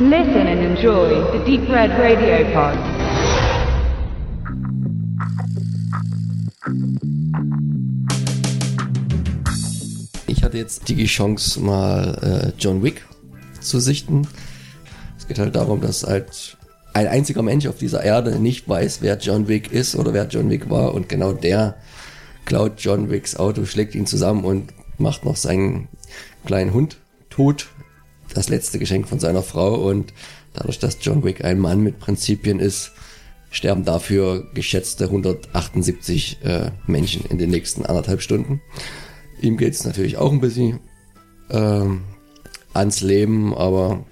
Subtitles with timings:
[0.00, 2.78] Listen and enjoy the Deep Red Radio Pod.
[10.28, 13.04] Ich hatte jetzt die Chance, mal äh, John Wick
[13.58, 14.28] zu sichten.
[15.18, 16.56] Es geht halt darum, dass halt
[16.94, 20.48] ein einziger Mensch auf dieser Erde nicht weiß, wer John Wick ist oder wer John
[20.48, 21.74] Wick war und genau der
[22.44, 25.88] klaut John Wicks Auto, schlägt ihn zusammen und macht noch seinen
[26.46, 26.98] kleinen Hund
[27.30, 27.66] tot.
[28.34, 30.12] Das letzte Geschenk von seiner Frau und
[30.54, 32.92] dadurch, dass John Wick ein Mann mit Prinzipien ist,
[33.50, 38.60] sterben dafür geschätzte 178 äh, Menschen in den nächsten anderthalb Stunden.
[39.40, 40.80] Ihm geht's natürlich auch ein bisschen
[41.50, 42.02] ähm,
[42.74, 44.04] ans Leben, aber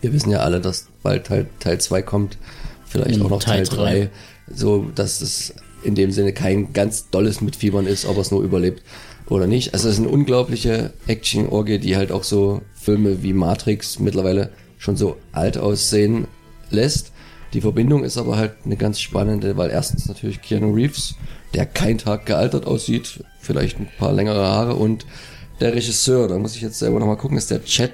[0.00, 2.38] wir wissen ja alle, dass bald halt Teil 2 kommt,
[2.86, 4.10] vielleicht In auch noch Teil Teil 3, drei.
[4.52, 8.42] so dass es in dem Sinne kein ganz dolles Mitfiebern ist, ob er es nur
[8.42, 8.82] überlebt
[9.28, 9.74] oder nicht.
[9.74, 14.96] Also es ist eine unglaubliche Action-Orgie, die halt auch so Filme wie Matrix mittlerweile schon
[14.96, 16.26] so alt aussehen
[16.70, 17.12] lässt.
[17.52, 21.14] Die Verbindung ist aber halt eine ganz spannende, weil erstens natürlich Keanu Reeves,
[21.54, 25.06] der kein Tag gealtert aussieht, vielleicht ein paar längere Haare und
[25.60, 27.92] der Regisseur, da muss ich jetzt selber nochmal gucken, ist der Chad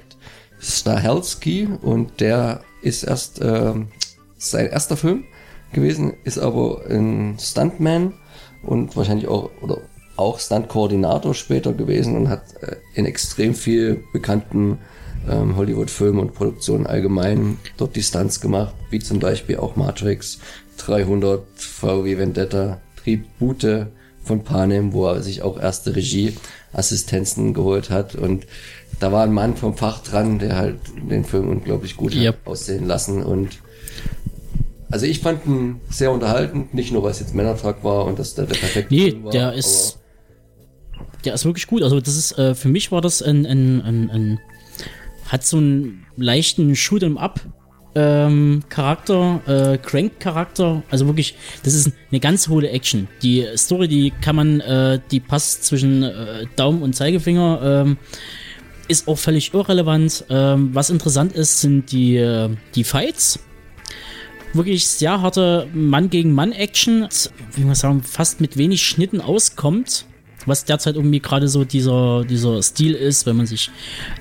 [0.61, 3.89] Stahelski und der ist erst ähm,
[4.37, 5.25] sein erster Film
[5.73, 8.15] gewesen, ist aber ein Stuntman
[8.63, 9.79] und wahrscheinlich auch oder
[10.19, 14.79] auch Stunt-Koordinator später gewesen und hat äh, in extrem viel bekannten
[15.31, 20.39] ähm, Hollywood-Filmen und Produktionen allgemein dort die Stunts gemacht, wie zum Beispiel auch Matrix
[20.79, 23.87] 300, VW Vendetta, Tribute
[24.25, 28.47] von Panem, wo er sich auch erste Regieassistenzen geholt hat und
[29.01, 30.79] da war ein Mann vom Fach dran, der halt
[31.11, 32.39] den Film unglaublich gut Yep.
[32.41, 33.59] hat aussehen lassen und
[34.91, 38.35] also ich fand ihn sehr unterhaltend, nicht nur weil es jetzt Männertag war und dass
[38.35, 39.31] der der perfekte Nee, Film war.
[39.33, 39.99] der ist,
[41.25, 41.83] der ist wirklich gut.
[41.83, 44.41] Also das ist, äh, für mich war das ein, ein, ein, ein
[45.29, 47.41] hat so einen leichten Shoot'em Up
[47.95, 50.83] ähm, Charakter, äh, Crank Charakter.
[50.91, 51.35] Also wirklich,
[51.65, 53.09] das ist eine ganz hohle Action.
[53.23, 57.61] Die Story, die kann man, äh, die passt zwischen äh, Daumen und Zeigefinger.
[57.63, 57.97] Ähm,
[58.89, 60.25] ist auch völlig irrelevant.
[60.31, 63.41] Ähm, was interessant ist, sind die, äh, die Fights
[64.55, 67.09] wirklich sehr harte Mann gegen Mann Action,
[67.55, 70.07] wie man sagen, fast mit wenig Schnitten auskommt.
[70.49, 73.71] Was derzeit irgendwie gerade so dieser, dieser Stil ist, wenn man sich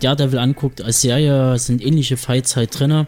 [0.01, 3.07] Daredevil anguckt als Serie, sind ähnliche Fights halt drinne.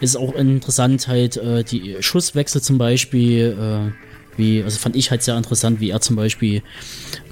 [0.00, 5.22] Ist auch interessant halt äh, die Schusswechsel zum Beispiel, äh, wie, also fand ich halt
[5.22, 6.62] sehr interessant, wie er zum Beispiel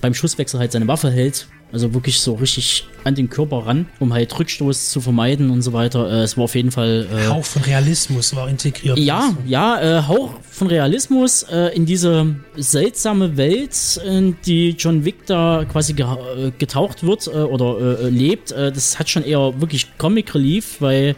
[0.00, 1.48] beim Schusswechsel halt seine Waffe hält.
[1.70, 5.74] Also wirklich so richtig an den Körper ran, um halt Rückstoß zu vermeiden und so
[5.74, 6.10] weiter.
[6.10, 8.96] Äh, es war auf jeden Fall äh, Hauch von Realismus war integriert.
[8.96, 15.26] ja, ja, äh, Hauch von Realismus äh, in diese seltsame Welt, in die John Wick
[15.26, 18.50] da quasi ge äh, getaucht wird äh, oder äh, lebt.
[18.50, 21.16] Das hat schon eher wirklich Comic Relief, weil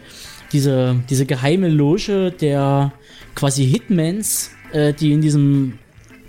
[0.51, 2.91] diese, diese geheime Loge der
[3.35, 5.79] quasi Hitmans, äh, die in diesem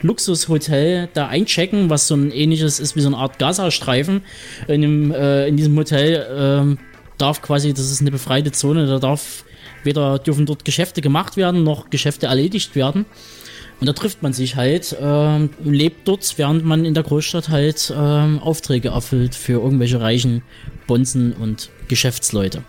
[0.03, 4.22] Luxushotel da einchecken, was so ein ähnliches ist wie so eine Art Gaza-Streifen.
[4.69, 6.78] In, dem, äh, in diesem Hotel ähm,
[7.19, 9.44] darf quasi, das ist eine befreite Zone, da darf
[9.84, 13.04] weder dürfen dort Geschäfte gemacht werden, noch Geschäfte erledigt werden.
[13.80, 17.92] Und da trifft man sich halt, ähm, lebt dort, während man in der Großstadt halt
[17.97, 20.42] ähm, Aufträge erfüllt für irgendwelche reichen
[20.86, 22.62] Bonzen und Geschäftsleute.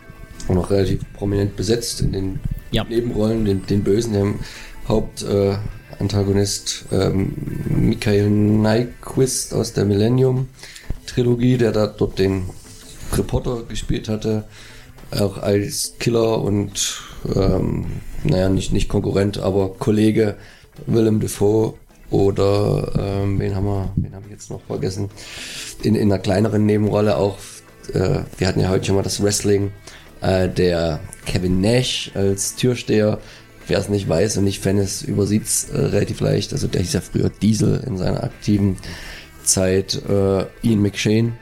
[0.47, 2.40] auch noch relativ prominent besetzt in den
[2.72, 2.84] Ja.
[2.84, 4.40] Nebenrollen, den, den Bösen,
[4.88, 7.33] Hauptantagonist äh, ähm,
[7.66, 12.49] Michael Nyquist aus der Millennium-Trilogie, der da dort den
[13.13, 14.45] Reporter gespielt hatte,
[15.11, 17.01] auch als Killer und
[17.35, 17.85] ähm,
[18.23, 20.35] naja, nicht, nicht Konkurrent, aber Kollege
[20.88, 21.75] Willem Dafoe
[22.09, 25.09] oder ähm, wen haben wir, wen habe ich jetzt noch vergessen?
[25.81, 27.38] In, in einer kleineren Nebenrolle auch,
[27.93, 29.72] äh, wir hatten ja heute schon mal das Wrestling,
[30.22, 33.19] äh, der Kevin Nash als Türsteher.
[33.68, 36.53] Wer es nicht weiß und nicht Fan ist, übersieht es äh, relativ leicht.
[36.53, 38.78] Also der hieß ja früher Diesel in seiner aktiven
[39.44, 40.01] Zeit.
[40.07, 41.34] Äh, Ian McShane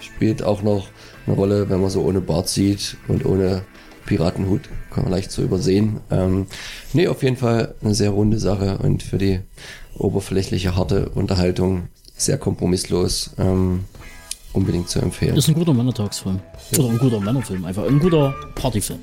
[0.00, 0.88] spielt auch noch
[1.26, 3.62] eine Rolle, wenn man so ohne Bart sieht und ohne
[4.06, 4.62] Piratenhut.
[4.90, 6.00] Kann man leicht so übersehen.
[6.10, 6.46] Ähm,
[6.92, 9.40] nee, auf jeden Fall eine sehr runde Sache und für die
[9.98, 13.32] oberflächliche, harte Unterhaltung sehr kompromisslos.
[13.38, 13.84] Ähm,
[14.56, 15.34] unbedingt zu empfehlen.
[15.34, 16.40] Das ist ein guter Männertagsfilm.
[16.78, 19.00] Oder ein guter Männerfilm, einfach ein guter Partyfilm.